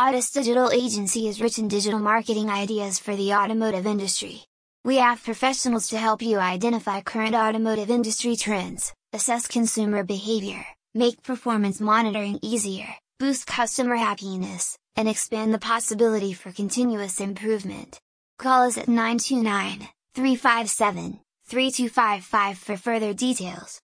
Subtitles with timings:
[0.00, 4.44] Autus Digital Agency is rich in digital marketing ideas for the automotive industry.
[4.82, 11.22] We have professionals to help you identify current automotive industry trends, assess consumer behavior, make
[11.22, 18.00] performance monitoring easier, boost customer happiness, and expand the possibility for continuous improvement.
[18.38, 23.82] Call us at 929 357 3255 for further details.